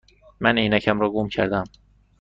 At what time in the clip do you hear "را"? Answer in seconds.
0.99-1.09